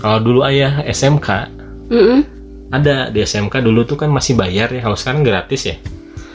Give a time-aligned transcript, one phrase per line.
[0.00, 1.28] kalau dulu ayah SMK
[1.92, 2.20] Mm-mm.
[2.72, 4.80] ada di SMK dulu tuh kan masih bayar ya.
[4.80, 5.76] Kalau sekarang gratis ya?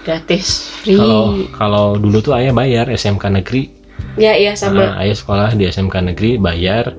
[0.05, 0.96] Gratis free.
[0.96, 1.21] Kalau
[1.55, 3.73] kalau dulu tuh ayah bayar SMK negeri.
[4.16, 4.80] Ya iya sama.
[4.80, 6.93] Nah, ayah sekolah di SMK negeri bayar.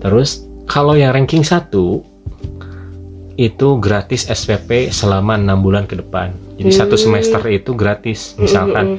[0.00, 2.00] Terus kalau yang ranking satu
[3.38, 6.34] itu gratis SPP selama enam bulan ke depan.
[6.58, 7.04] Jadi satu Hmm.
[7.06, 8.98] semester itu gratis misalkan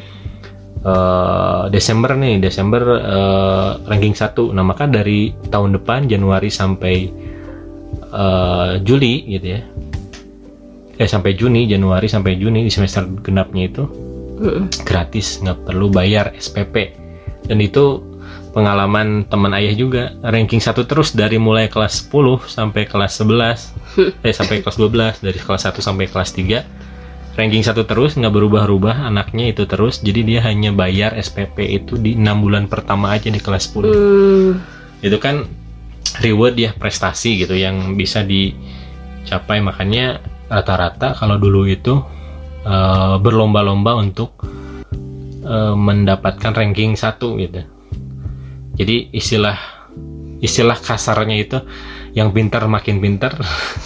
[0.86, 4.52] eh, Desember nih Desember eh, ranking satu.
[4.52, 6.96] Nah maka dari tahun depan Januari sampai
[8.12, 9.62] eh, Juli gitu ya.
[11.00, 13.84] Eh sampai Juni Januari sampai Juni di semester genapnya itu
[14.88, 16.96] gratis nggak perlu bayar SPP
[17.52, 18.04] dan itu
[18.52, 20.04] pengalaman teman ayah juga.
[20.20, 25.40] Ranking satu terus dari mulai kelas 10 sampai kelas 11 eh sampai kelas 12 dari
[25.40, 26.79] kelas 1 sampai kelas 3
[27.38, 32.18] ranking satu terus nggak berubah-ubah anaknya itu terus jadi dia hanya bayar SPP itu di
[32.18, 34.52] enam bulan pertama aja di kelas 10 Hmm.
[35.00, 35.48] itu kan
[36.18, 39.62] reward ya prestasi gitu yang bisa dicapai.
[39.62, 42.02] Makanya rata-rata kalau dulu itu
[42.66, 44.42] eh, berlomba-lomba untuk
[45.46, 47.62] eh, mendapatkan ranking satu gitu.
[48.80, 49.58] Jadi istilah
[50.40, 51.58] istilah kasarnya itu
[52.18, 53.38] yang pintar makin pintar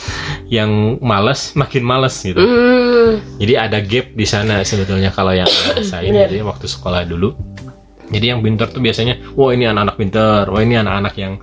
[0.56, 3.20] yang males makin males gitu Hmm.
[3.38, 5.50] jadi ada gap di sana sebetulnya kalau yang
[5.84, 7.36] saya gitu ya, waktu sekolah dulu.
[8.14, 11.34] Jadi yang pintar tuh biasanya, wah ini anak-anak pintar, wah ini anak-anak yang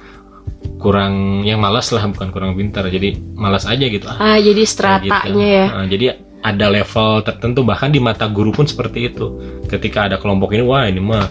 [0.78, 2.86] kurang, yang malas lah bukan kurang pintar.
[2.86, 4.06] Jadi malas aja gitu.
[4.06, 4.70] Ah, ah jadi kayak gitu.
[4.70, 6.06] stratanya ya Nah, jadi
[6.40, 9.26] ada level tertentu bahkan di mata guru pun seperti itu.
[9.66, 11.26] Ketika ada kelompok ini, wah ini mah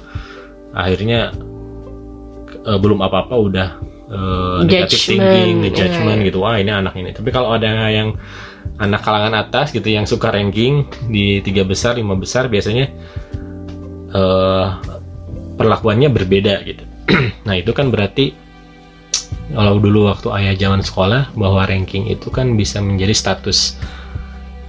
[0.76, 1.32] akhirnya
[2.68, 3.70] eh, belum apa-apa udah
[4.10, 6.28] eh, Judgment, thinking, judgment iya.
[6.28, 6.38] gitu.
[6.42, 7.14] Wah ini anak ini.
[7.14, 8.18] Tapi kalau ada yang
[8.82, 12.90] anak kalangan atas gitu yang suka ranking di tiga besar, lima besar biasanya
[14.10, 14.68] eh
[15.60, 16.84] perlakuannya berbeda gitu.
[17.48, 18.32] nah itu kan berarti
[19.50, 23.76] kalau dulu waktu ayah zaman sekolah bahwa ranking itu kan bisa menjadi status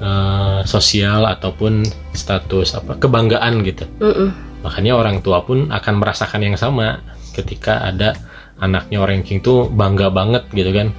[0.03, 3.87] eh, sosial ataupun status apa kebanggaan gitu.
[4.03, 4.51] Mm-mm.
[4.61, 7.01] Makanya orang tua pun akan merasakan yang sama
[7.33, 8.19] ketika ada
[8.61, 10.93] anaknya ranking tuh bangga banget gitu kan.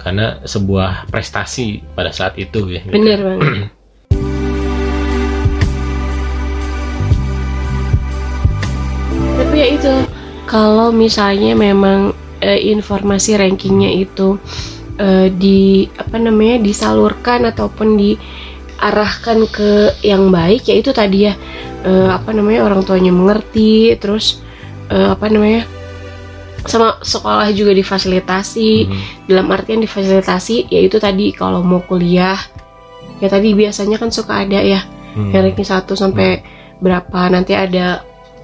[0.00, 2.84] Karena sebuah prestasi pada saat itu ya.
[2.84, 2.92] gitu.
[2.92, 3.72] bener banget
[9.54, 9.94] tapi ya itu
[10.46, 14.38] kalau misalnya memang eh, informasi rankingnya itu
[14.98, 21.34] eh, di apa namanya disalurkan ataupun diarahkan ke yang baik ya itu tadi ya
[21.82, 24.42] eh, apa namanya orang tuanya mengerti terus
[24.90, 25.66] eh, apa namanya
[26.64, 29.00] sama sekolah juga difasilitasi Mhm.
[29.28, 32.36] dalam artian difasilitasi yaitu tadi kalau mau kuliah
[33.20, 34.80] ya tadi biasanya kan suka ada ya
[35.14, 35.30] Hmm.
[35.30, 36.42] yang ranking 1 sampai
[36.82, 38.02] berapa nanti ada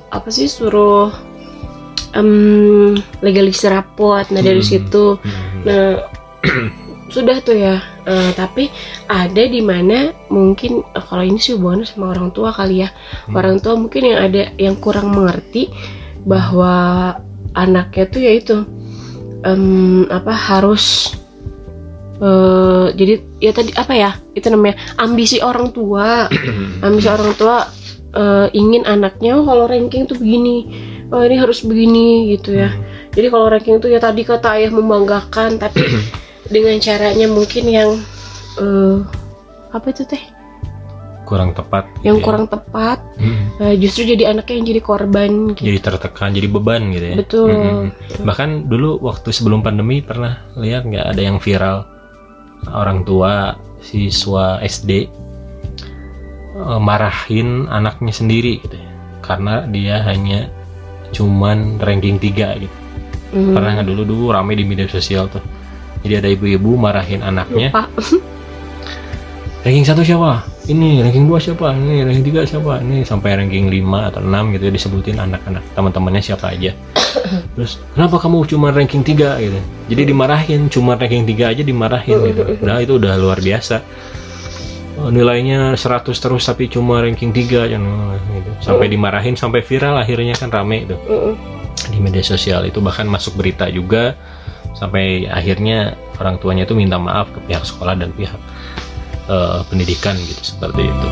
[0.09, 1.11] apa sih suruh
[2.13, 4.69] em legalisir rapot nah dari Hmm.
[4.69, 5.61] situ Mhm.
[5.67, 5.91] nah
[7.15, 8.67] sudah tuh ya Eh, tapi
[9.07, 12.91] ada di mana mungkin eh, kalau ini sih hubungannya sama orang tua kali ya
[13.29, 13.39] Hmm.
[13.39, 15.71] orang tua mungkin yang ada yang kurang mengerti
[16.27, 17.15] bahwa
[17.55, 18.57] anaknya tuh ya itu
[19.45, 21.15] em, apa harus
[22.21, 26.29] eh, jadi ya tadi apa ya itu namanya ambisi orang tua.
[26.87, 27.69] Ambisi orang tua
[28.17, 30.67] eh, ingin anaknya oh, kalau ranking tuh begini
[31.11, 32.71] oh ini harus begini gitu ya.
[33.11, 35.83] Jadi kalau ranking itu ya tadi kata ayah membanggakan tapi
[36.55, 37.91] dengan caranya mungkin yang
[38.61, 38.97] eh,
[39.71, 40.40] apa itu teh
[41.31, 41.87] kurang tepat.
[42.03, 42.25] yang ya.
[42.27, 43.45] kurang tepat Mhm.
[43.63, 47.17] eh, justru jadi anaknya yang jadi korban gitu Jadi tertekan, jadi beban gitu ya.
[47.17, 47.87] betul Mhm.
[48.27, 51.87] Bahkan dulu waktu sebelum pandemi pernah lihat nggak ada yang viral
[52.69, 55.07] orang tua siswa SD
[56.53, 58.91] eh, marahin anaknya sendiri gitu ya.
[59.23, 60.51] Karena dia hanya
[61.11, 62.77] cuman ranking 3 gitu.
[63.31, 63.55] Mhm.
[63.55, 65.43] Pernah nggak dulu dulu rame di media sosial tuh.
[66.03, 67.71] Jadi ada ibu-ibu marahin anaknya.
[67.71, 67.87] lupa
[69.61, 70.41] Ranking satu siapa?
[70.71, 71.75] Ini ranking 2 siapa?
[71.75, 72.79] Ini ranking 3 siapa?
[72.79, 76.71] Ini sampai ranking 5 atau 6 gitu ya disebutin anak-anak teman-temannya siapa aja.
[77.59, 79.59] Terus kenapa kamu cuma ranking 3 gitu.
[79.91, 82.43] Jadi dimarahin cuma ranking 3 aja dimarahin gitu.
[82.67, 83.83] Nah, itu udah luar biasa.
[85.01, 88.51] Oh, nilainya 100 terus tapi cuma ranking 3 aja nah, gitu.
[88.63, 90.95] Sampai dimarahin sampai viral akhirnya kan rame itu
[91.89, 94.13] di media sosial itu bahkan masuk berita juga
[94.77, 98.37] sampai akhirnya orang tuanya itu minta maaf ke pihak sekolah dan pihak
[99.29, 101.09] eh, pendidikan gitu seperti itu.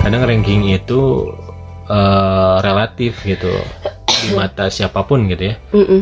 [0.00, 1.00] Kadang ranking itu
[1.90, 3.50] eh, relatif gitu
[4.06, 6.00] di mata siapa pun gitu ya, Mhm.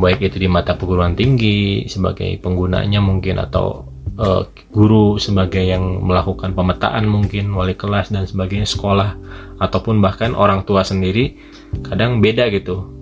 [0.00, 3.84] baik itu di mata perguruan tinggi sebagai penggunanya mungkin atau
[4.16, 4.42] eh,
[4.72, 9.16] guru sebagai yang melakukan pemetaan mungkin wali kelas dan sebagainya sekolah
[9.60, 11.36] ataupun bahkan orang tua sendiri
[11.84, 12.99] kadang beda gitu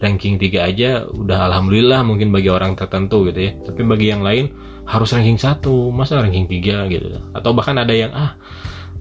[0.00, 3.52] ranking 3 aja udah alhamdulillah mungkin bagi orang tertentu gitu ya.
[3.60, 4.50] Tapi bagi yang lain
[4.88, 5.92] harus ranking satu.
[5.92, 7.20] Masa ranking 3 gitu?
[7.36, 8.40] Atau bahkan ada yang ah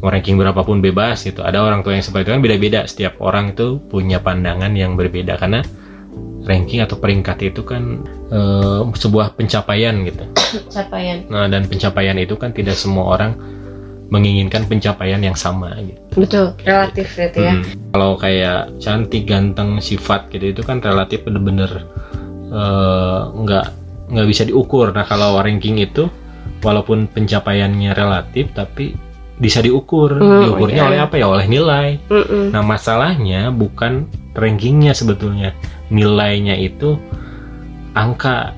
[0.03, 1.41] mau ranking berapapun bebas gitu.
[1.41, 2.79] Ada orang tua yang seperti itu kan beda-beda.
[2.85, 5.39] Setiap orang itu punya pandangan yang berbeda.
[5.39, 5.63] Karena
[6.43, 10.23] ranking atau peringkat itu kan eh, sebuah pencapaian gitu.
[10.67, 11.27] Capaian.
[11.29, 13.58] nah dan pencapaian itu kan tidak semua orang
[14.09, 17.53] menginginkan pencapaian yang sama gitu Betul, relatif gitu ya.
[17.55, 17.65] Hmm.
[17.93, 21.85] Kalau kayak cantik, ganteng, sifat gitu itu kan relatif bener-bener
[22.49, 23.65] eh, nggak
[24.09, 24.89] nggak bisa diukur.
[24.91, 26.09] Nah kalau ranking itu
[26.65, 28.97] walaupun pencapaiannya relatif tapi
[29.39, 30.19] bisa diukur.
[30.19, 30.89] Hmm, Diukurnya iya.
[30.91, 31.25] oleh apa ya?
[31.31, 32.01] Oleh nilai.
[32.11, 32.51] Mm-mm.
[32.51, 35.55] Nah masalahnya bukan rankingnya sebetulnya,
[35.87, 36.99] nilainya itu
[37.95, 38.51] angka.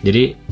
[0.00, 0.45] Jadi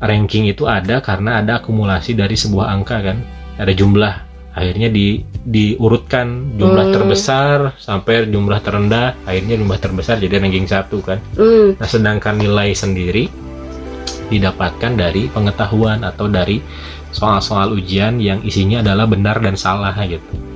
[0.00, 3.20] ranking itu ada karena ada akumulasi dari sebuah angka kan,
[3.60, 4.28] ada jumlah.
[4.50, 6.94] Akhirnya di diurutkan jumlah Hmm.
[6.96, 11.22] terbesar sampai jumlah terendah, akhirnya jumlah terbesar jadi ranking satu kan.
[11.38, 11.78] Mm.
[11.78, 13.30] Nah sedangkan nilai sendiri
[14.28, 16.58] didapatkan dari pengetahuan atau dari
[17.14, 20.50] soal-soal ujian yang isinya adalah benar dan salah gitu.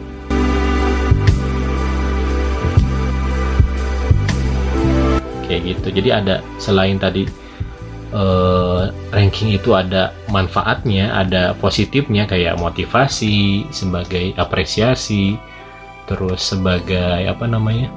[5.45, 7.29] kayak gitu jadi ada selain tadi
[8.15, 15.35] eh, ranking itu ada manfaatnya ada positifnya kayak motivasi sebagai apresiasi
[16.07, 17.91] terus sebagai apa namanya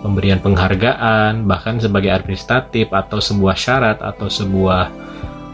[0.00, 4.88] pemberian penghargaan bahkan sebagai administratif atau sebuah syarat atau sebuah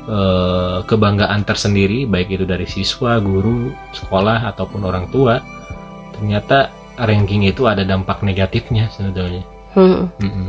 [0.06, 5.42] eh, kebanggaan tersendiri baik itu dari siswa guru sekolah ataupun orang tua
[6.14, 9.44] ternyata ranking itu ada dampak negatifnya sebetulnya
[9.76, 10.08] Mm.
[10.24, 10.48] Mm-mm.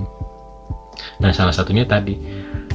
[1.20, 2.16] Nah, salah satunya tadi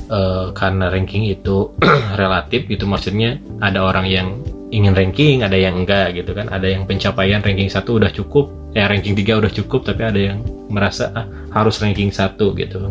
[0.08, 1.70] eh, karena ranking itu
[2.20, 4.28] relatif gitu maksudnya ada orang yang
[4.72, 6.49] ingin ranking, ada yang enggak gitu kan.
[6.49, 10.40] Ada yang pencapaian ranking satu udah cukup, ya ranking 3 udah cukup tapi ada yang
[10.72, 12.90] merasa ah, harus ranking satu gitu.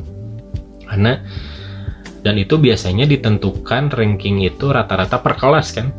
[0.86, 1.20] Karena
[2.22, 5.90] dan itu biasanya ditentukan ranking itu rata-rata per kelas kan.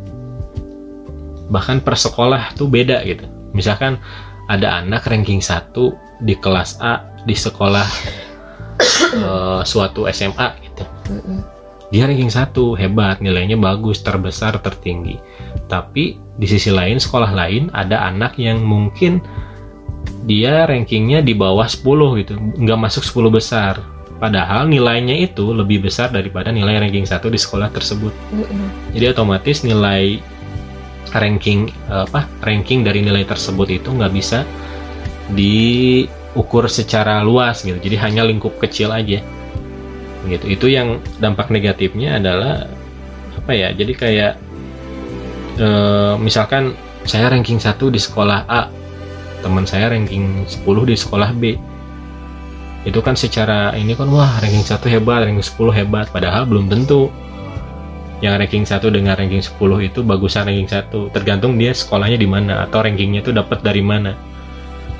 [1.51, 3.27] Bahkan per sekolah tuh beda gitu.
[3.53, 3.99] Misalkan
[4.47, 5.75] ada anak ranking 1
[6.23, 7.89] di kelas A di sekolah
[9.19, 10.62] eh, suatu SMA.
[11.11, 11.41] Mm-mm.
[11.93, 15.21] Dia ranking 1, hebat, nilainya bagus, terbesar, tertinggi.
[15.69, 19.21] Tapi di sisi lain sekolah lain ada anak yang mungkin
[20.25, 21.85] dia rankingnya di bawah 10
[22.25, 23.75] gitu, nggak masuk 10 besar.
[24.17, 28.15] Padahal nilainya itu lebih besar daripada nilai ranking 1 di sekolah tersebut.
[28.95, 30.17] Jadi otomatis nilai
[31.13, 34.49] ranking apa ranking dari nilai tersebut itu nggak bisa
[35.37, 37.77] diukur secara luas gitu.
[37.77, 39.21] Jadi hanya lingkup kecil aja.
[40.27, 40.45] Gitu.
[40.47, 42.71] Itu yang dampak negatifnya adalah
[43.39, 43.75] apa ya?
[43.75, 44.33] Jadi kayak
[45.59, 48.71] eh, misalkan saya ranking 1 di sekolah A,
[49.43, 51.59] teman saya ranking 10 di sekolah B.
[52.83, 57.11] Itu kan secara ini kan wah ranking 1 hebat, ranking 10 hebat, padahal belum tentu
[58.23, 62.63] yang ranking 1 dengan ranking 10 itu bagusan ranking 1 tergantung dia sekolahnya di mana
[62.63, 64.15] atau rankingnya itu dapat dari mana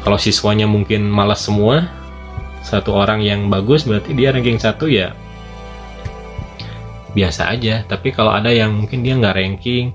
[0.03, 1.87] kalau siswanya mungkin malas semua
[2.63, 5.13] satu orang yang bagus berarti dia ranking 1 ya
[7.13, 9.93] biasa aja tapi kalau ada yang mungkin dia nggak ranking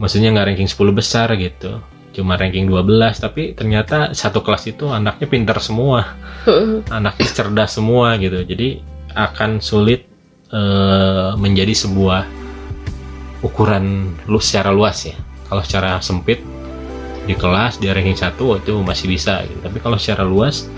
[0.00, 1.82] maksudnya nggak ranking 10 besar gitu
[2.12, 6.16] cuma ranking 12 tapi ternyata satu kelas itu anaknya pintar semua
[6.96, 8.80] anaknya cerdas semua gitu jadi
[9.12, 10.08] akan sulit
[10.52, 12.24] eh, menjadi sebuah
[13.42, 15.16] ukuran lu secara luas ya
[15.48, 16.40] kalau secara sempit
[17.22, 19.60] di kelas dia ranking 1 itu masih bisa gitu.
[19.62, 20.68] tapi kalau secara luas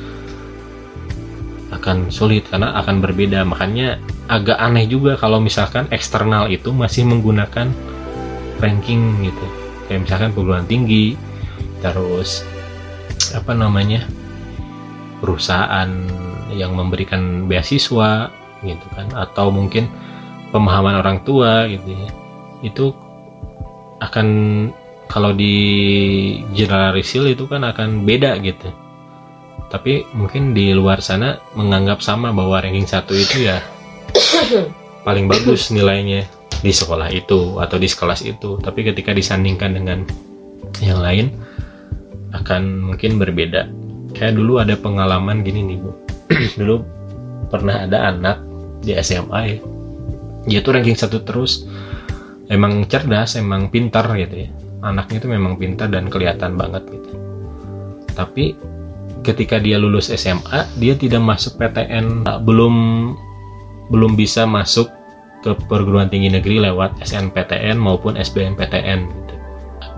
[1.85, 3.45] akan sulit karena akan berbeda.
[3.45, 4.01] Makanya
[4.33, 7.69] agak aneh juga kalau misalkan eksternal itu masih menggunakan
[8.65, 9.47] ranking gitu.
[9.85, 11.21] Kayak misalkan perguruan tinggi
[11.85, 12.41] terus
[13.37, 14.09] apa namanya
[15.21, 15.93] perusahaan
[16.49, 18.33] yang memberikan beasiswa
[18.65, 19.85] gitu kan atau mungkin
[20.57, 22.09] pemahaman orang tua gitu ya.
[22.65, 22.97] Itu
[24.01, 24.29] akan
[25.13, 25.53] kalau di
[26.57, 28.73] generalisir itu kan akan beda gitu
[29.75, 33.59] tapi mungkin di luar sana menganggap sama bahwa ranking satu itu ya
[35.07, 36.31] paling bagus nilainya
[36.63, 38.57] di sekolah itu atau di kelas itu.
[38.63, 40.07] Tapi ketika disandingkan dengan
[40.79, 41.35] yang lain
[42.31, 43.67] akan mungkin berbeda.
[44.15, 45.91] Kayak dulu ada pengalaman gini nih bu.
[46.63, 46.77] Dulu
[47.51, 48.39] pernah ada anak
[48.81, 49.59] di SMA ya
[50.45, 51.67] dia tuh ranking satu terus.
[52.47, 54.49] Emang cerdas emang pintar gitu ya.
[54.85, 57.11] Anaknya itu memang pintar dan kelihatan banget gitu.
[58.13, 58.53] Tapi
[59.25, 62.75] ketika dia lulus SMA dia tidak masuk PTN belum
[63.89, 64.93] belum bisa masuk
[65.45, 69.35] ke perguruan tinggi negeri lewat SNPTN maupun SBMPTN gitu.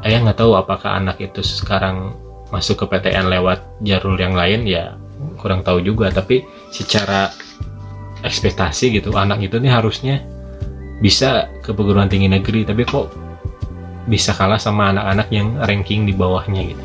[0.03, 2.15] Ayah nggak tahu apakah anak itu sekarang
[2.51, 4.95] masuk ke PTN lewat jalur yang lain ya
[5.39, 7.31] kurang tahu juga tapi secara
[8.23, 10.23] ekspektasi gitu anak itu nih harusnya
[11.03, 13.11] bisa ke perguruan tinggi negeri tapi kok
[14.07, 16.85] bisa kalah sama anak-anak yang ranking di bawahnya gitu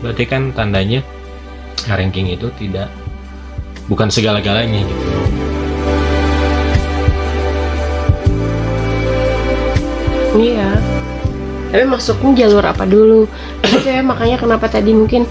[0.00, 1.02] berarti kan tandanya
[1.88, 2.88] ranking itu tidak
[3.86, 5.06] bukan segala-galanya gitu
[10.30, 10.78] Iya.
[11.70, 13.30] Tapi masuknya jalur apa dulu?
[13.62, 15.22] Itu ya makanya kenapa tadi mungkin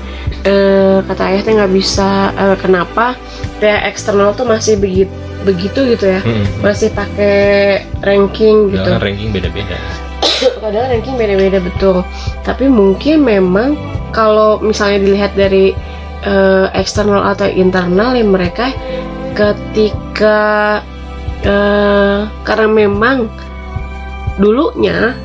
[0.48, 3.15] eh, kata ayah teh nggak bisa eh, kenapa
[3.60, 6.44] kayak eksternal tuh masih begitu begitu gitu ya Hmm.
[6.60, 9.75] masih pakai ranking gitu Padahal ranking beda-beda
[10.63, 12.03] padahal ranking beda-beda betul
[12.44, 13.79] tapi mungkin memang
[14.12, 15.72] kalau misalnya dilihat dari
[16.24, 18.72] eh, eksternal atau internal ya mereka
[19.36, 20.40] ketika
[21.44, 23.32] eh, karena memang
[24.40, 25.16] dulunya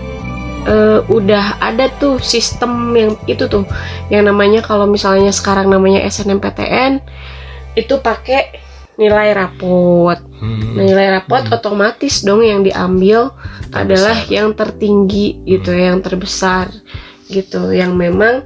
[0.66, 3.66] eh, udah ada tuh sistem yang itu tuh
[4.10, 7.02] yang namanya kalau misalnya sekarang namanya SNMPTN
[7.74, 8.62] itu pakai
[8.94, 10.76] nilai rapot Hmm.
[10.76, 11.56] Nilai rapot Hmm.
[11.56, 13.32] otomatis dong yang diambil
[13.72, 15.80] adalah yang tertinggi gitu Hmm.
[15.80, 16.68] yang terbesar
[17.32, 18.44] gitu yang memang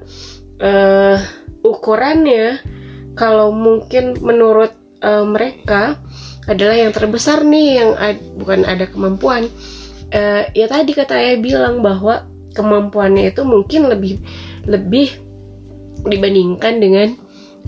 [0.63, 1.19] eh
[1.63, 2.63] ukurannya
[3.19, 4.73] kalau mungkin menurut
[5.03, 5.99] eh, mereka
[6.49, 9.51] adalah yang terbesar nih yang ad- bukan ada kemampuan.
[10.09, 12.25] Eh, ya tadi kata ayah bilang bahwa
[12.57, 14.17] kemampuannya itu mungkin lebih
[14.65, 15.13] lebih
[16.09, 17.09] dibandingkan dengan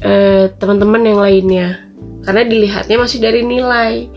[0.01, 1.69] eh, teman-teman yang lainnya.
[2.25, 4.09] Karena dilihatnya masih dari nilai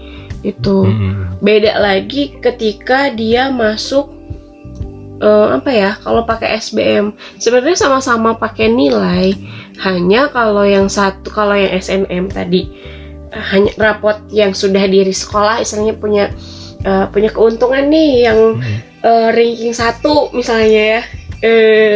[0.43, 0.83] itu.
[0.83, 1.39] Hmm.
[1.43, 4.11] beda lagi ketika dia masuk
[5.21, 9.35] eh, apa ya kalau pakai SBM sebenarnya sama-sama pakai nilai
[9.81, 12.69] hanya kalau yang satu kalau yang SNM tadi
[13.33, 16.25] hanya rapot yang sudah diri sekolah istilahnya punya
[16.85, 18.79] eh, punya keuntungan nih yang Hmm.
[19.03, 21.01] eh, ranking satu misalnya ya
[21.43, 21.95] eh,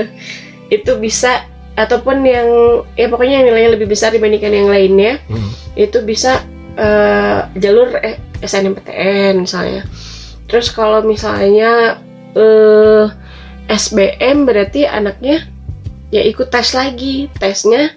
[0.67, 1.47] itu bisa
[1.77, 2.47] ataupun yang
[2.97, 5.49] ya pokoknya yang nilainya lebih besar dibandingkan yang lainnya Hmm.
[5.77, 6.41] itu bisa
[6.77, 7.89] eh, jalur
[8.37, 9.81] SNMPTN misalnya.
[10.45, 11.97] Terus kalau misalnya
[12.37, 13.05] eh,
[13.67, 15.43] SBM berarti anaknya
[16.07, 17.91] ya ikut tes lagi, tesnya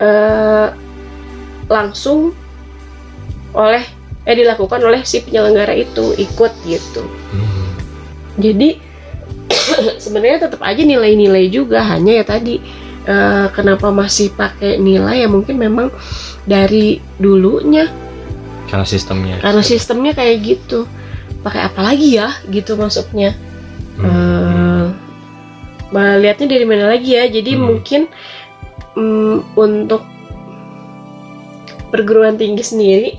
[0.00, 0.68] eh,
[1.68, 2.32] langsung
[3.52, 3.84] oleh
[4.22, 7.04] eh dilakukan oleh si penyelenggara itu ikut gitu.
[7.04, 7.70] Hmm.
[8.40, 8.80] Jadi
[10.02, 11.84] sebenarnya tetap aja nilai-nilai juga.
[11.84, 12.62] Hanya ya tadi
[13.04, 15.26] eh, kenapa masih pakai nilai?
[15.26, 15.92] Ya mungkin memang
[16.48, 17.90] dari dulunya.
[18.72, 19.36] Karena sistemnya.
[19.44, 20.88] Karena sistemnya kayak gitu.
[21.44, 22.32] Pakai apa lagi ya?
[22.48, 23.36] Gitu maksudnya
[23.98, 24.96] Hmm.
[25.92, 27.62] eh lihatnya dari mana lagi ya jadi Hmm.
[27.68, 28.02] mungkin
[28.96, 30.02] mm, untuk
[31.92, 33.10] perguruan tinggi sendiri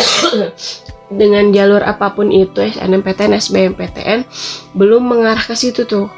[1.20, 4.24] dengan jalur apa pun itu SNMPTN, SBMPTN
[4.72, 6.08] belum mengarah ke situ tuh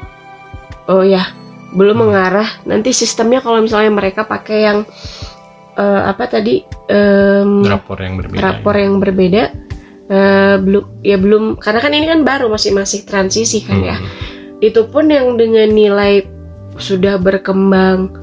[0.87, 1.27] oh ya
[1.75, 2.03] belum Hmm.
[2.07, 4.79] mengarah nanti sistemnya kalau misalnya mereka pakai yang
[5.75, 9.43] eh, apa tadi em, rapor yang berbeda rapor yang berbeda
[10.13, 14.61] eh, belum ya belum karena kan ini kan baru masih masih transisi kan ya Hmm.
[14.61, 16.29] itu pun yang dengan nilai
[16.77, 18.13] sudah berkembang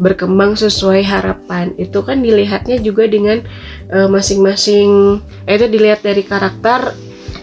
[0.00, 3.44] berkembang sesuai harapan itu kan dilihatnya juga dengan
[3.92, 6.96] eh, masing-masing eh, itu dilihat dari karakter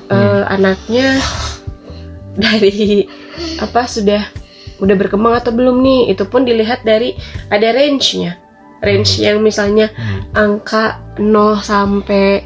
[0.09, 1.21] eh, anaknya
[2.43, 3.05] dari
[3.61, 4.25] apa sudah
[4.77, 7.13] udah berkembang atau belum nih itu pun dilihat dari
[7.53, 8.41] ada range-nya
[8.81, 10.21] range yang misalnya Hmm.
[10.33, 12.45] angka 0 sampai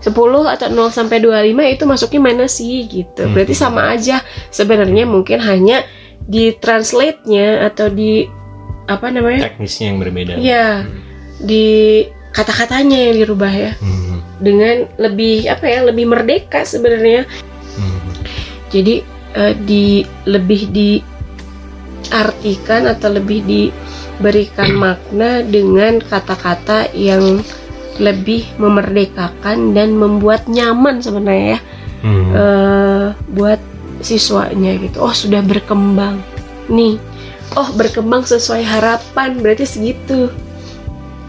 [0.00, 0.12] 10
[0.48, 3.22] atau 0 sampai 25 itu masuknya mana sih gitu.
[3.28, 3.32] Hmm.
[3.36, 5.84] Berarti sama aja sebenarnya mungkin hanya
[6.20, 8.24] di translate-nya atau di
[8.86, 9.46] apa namanya?
[9.46, 10.98] teknisnya yang berbeda Iya, Hmm.
[11.44, 11.64] di
[12.32, 14.18] kata-katanya yang dirubah ya Hmm.
[14.40, 15.84] dengan lebih apa ya?
[15.84, 17.28] lebih merdeka sebenarnya.
[17.76, 18.00] Hmm.
[18.72, 20.74] Jadi eh, di lebih
[22.08, 27.38] diartikan atau lebih diberikan makna dengan kata-kata yang
[28.00, 31.60] lebih memerdekakan dan membuat nyaman sebenarnya ya
[32.00, 32.32] Hmm.
[32.32, 33.60] eh, buat
[34.00, 35.04] siswanya gitu.
[35.04, 36.24] Oh sudah berkembang
[36.72, 36.96] nih.
[37.58, 40.32] Oh berkembang sesuai harapan berarti segitu.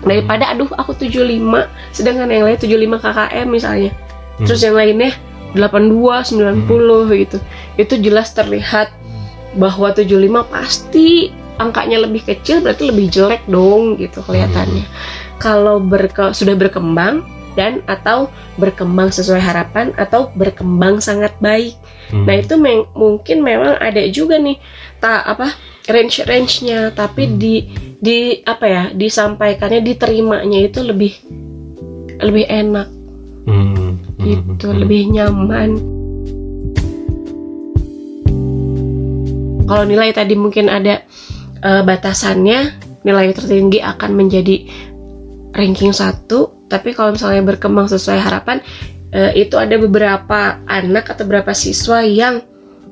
[0.01, 3.91] Daripada aduh aku 75 sedangkan yang lain 75 KKM misalnya.
[3.91, 4.47] Hmm.
[4.47, 5.11] Terus yang lainnya
[5.59, 7.37] 82, 90 gitu.
[7.75, 8.95] Itu jelas terlihat
[9.59, 14.87] bahwa 75 pasti angkanya lebih kecil berarti lebih jelek dong gitu kelihatannya.
[15.41, 17.25] Kalau berke, sudah berkembang
[17.57, 21.75] dan atau berkembang sesuai harapan atau berkembang sangat baik.
[22.13, 22.23] Hmm.
[22.29, 24.61] Nah, itu meng- mungkin memang ada juga nih
[25.01, 25.51] tak apa
[25.89, 27.35] range-range-nya tapi Hmm.
[27.41, 27.55] di
[27.97, 31.13] di apa ya disampaikannya diterimanya itu lebih
[32.21, 32.87] lebih enak
[33.49, 33.97] Hmm.
[33.97, 33.97] Hmm.
[34.21, 34.77] gitu Hmm.
[34.85, 35.69] lebih nyaman
[39.65, 41.01] kalau nilai tadi mungkin ada
[41.61, 42.59] eh, batasannya
[43.01, 44.65] nilai tertinggi akan menjadi
[45.51, 48.63] ranking satu tapi kalau misalnya berkembang sesuai harapan
[49.11, 52.47] eh, itu ada beberapa anak atau beberapa siswa yang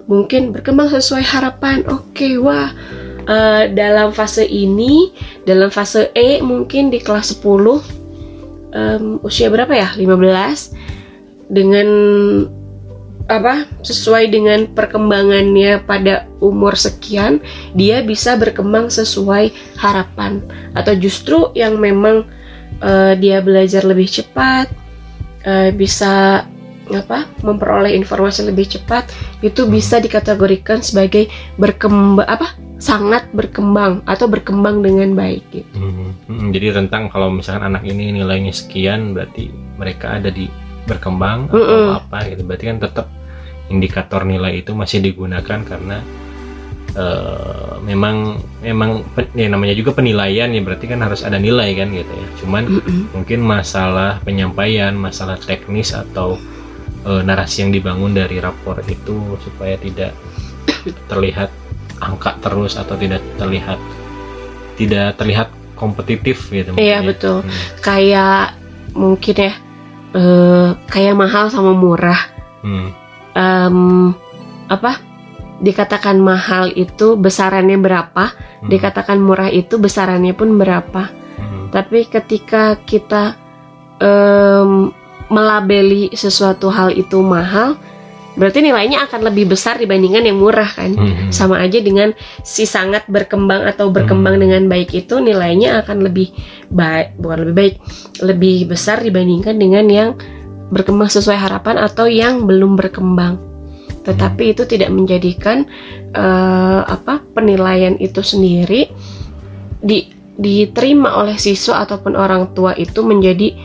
[0.09, 1.85] mungkin berkembang sesuai harapan.
[1.87, 2.73] Oke wah
[3.23, 5.15] eh, dalam fase ini
[5.47, 7.45] dalam fase E mungkin di kelas 10
[8.75, 9.89] em, usia berapa ya?
[9.95, 11.89] 15 dengan
[13.29, 17.37] apa sesuai dengan perkembangannya pada umur sekian
[17.77, 20.41] dia bisa berkembang sesuai harapan.
[20.73, 22.25] Atau justru yang memang
[22.83, 24.67] eh, dia belajar lebih cepat
[25.45, 26.45] eh, bisa
[26.89, 29.13] apa memperoleh informasi lebih cepat
[29.45, 31.29] itu bisa dikategorikan sebagai
[31.61, 35.69] berkembang apa sangat berkembang atau berkembang dengan baik gitu.
[35.75, 40.47] Hmm, hmm, jadi rentang kalau misalkan anak ini nilainya sekian berarti mereka ada di
[40.87, 41.87] berkembang atau Mm-mm.
[42.01, 43.07] apa gitu berarti kan tetap
[43.69, 46.01] indikator nilai itu masih digunakan karena
[46.95, 52.09] eh, memang memang ya namanya juga penilaian ya berarti kan harus ada nilai kan gitu
[52.09, 52.99] ya cuman Mm-mm.
[53.13, 56.37] mungkin masalah penyampaian masalah teknis atau
[57.05, 60.13] eh, narasi yang dibangun dari rapor itu supaya tidak
[61.11, 61.49] terlihat
[61.99, 63.79] angka terus atau tidak terlihat
[64.79, 67.07] tidak terlihat kompetitif gitu Iya, ya.
[67.07, 67.43] betul.
[67.43, 67.51] Hmm.
[67.79, 68.55] Kayak
[68.95, 69.53] mungkin ya
[70.15, 72.19] eh, kayak mahal sama murah.
[72.63, 72.91] Hmm.
[73.35, 74.11] Em,
[74.67, 74.99] apa?
[75.59, 78.69] Dikatakan mahal itu besarannya berapa, Hmm.
[78.71, 81.11] dikatakan murah itu besarannya pun berapa.
[81.11, 81.67] Hmm.
[81.71, 83.35] Tapi ketika kita
[83.99, 84.95] em,
[85.27, 87.75] melabeli sesuatu hal itu mahal,
[88.39, 90.95] berarti nilainya akan lebih besar dibandingkan yang murah kan?
[90.95, 91.27] Hmm.
[91.35, 92.15] Sama aja dengan
[92.47, 94.43] si sangat berkembang atau berkembang Hmm.
[94.47, 96.31] dengan baik itu nilainya akan lebih
[96.71, 97.75] baik, bukan lebih baik,
[98.23, 100.09] lebih besar dibandingkan dengan yang
[100.71, 103.48] berkembang sesuai harapan atau yang belum berkembang.
[104.05, 105.67] Tetapi itu tidak menjadikan
[106.13, 108.89] eh, apa penilaian itu sendiri.
[109.79, 113.55] Di diterima oleh siswa ataupun orang tua itu menjadi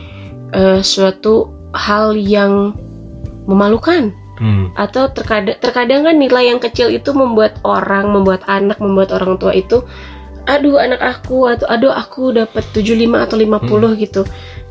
[0.51, 2.75] eh, suatu hal yang
[3.45, 4.11] memalukan.
[4.35, 4.67] Hmm.
[4.75, 9.55] atau terkadang terkadang kan nilai yang kecil itu membuat orang membuat anak membuat orang tua
[9.55, 9.79] itu
[10.45, 14.21] aduh anak aku atau aduh aku dapat 75 atau 50 gitu.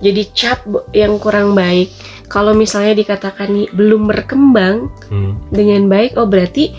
[0.02, 0.62] Jadi cap
[0.94, 1.90] yang kurang baik
[2.26, 5.36] kalau misalnya dikatakan nih belum berkembang Hmm.
[5.52, 6.72] dengan baik oh berarti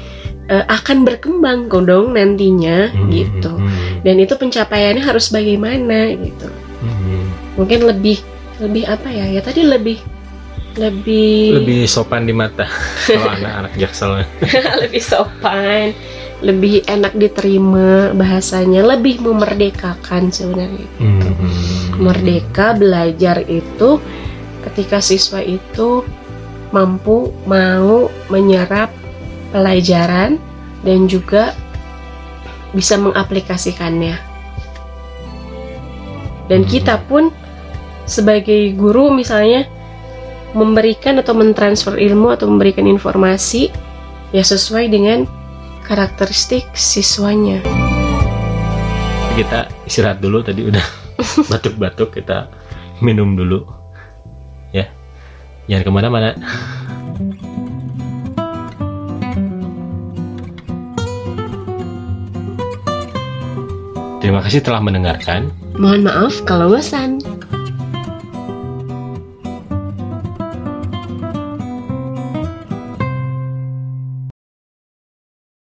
[0.45, 3.09] eh, akan berkembang kok dong nantinya Hmm.
[3.09, 4.01] gitu Hmm.
[4.05, 6.49] dan itu pencapaiannya harus bagaimana gitu
[6.81, 7.25] Hmm.
[7.57, 8.21] mungkin lebih
[8.61, 9.97] lebih apa ya ya tadi lebih
[10.75, 12.67] lebih lebih sopan di mata
[13.07, 14.21] kalau anak-anak jaksel
[14.83, 15.95] lebih sopan,
[16.43, 20.83] lebih enak diterima bahasanya, lebih memerdekakan sebenarnya.
[20.99, 21.31] Hmm.
[21.95, 24.03] Merdeka belajar itu
[24.65, 26.01] ketika siswa itu
[26.73, 28.91] mampu mau menyerap
[29.53, 30.41] pelajaran
[30.83, 31.55] dan juga
[32.75, 34.19] bisa mengaplikasikannya.
[36.45, 36.69] Dan Hmm.
[36.69, 37.31] kita pun
[38.05, 39.65] sebagai guru misalnya
[40.53, 43.73] memberikan atau mentransfer ilmu atau memberikan informasi
[44.29, 45.25] ya sesuai dengan
[45.85, 47.61] karakteristik siswanya.
[49.35, 50.85] kita istirahat dulu tadi udah
[51.51, 52.47] batuk-batuk kita
[53.03, 53.67] minum dulu
[55.69, 56.29] jangan ke mana-mana
[64.25, 65.53] Terima kasih telah mendengarkan.
[65.77, 67.21] Mohon maaf kalau bosan.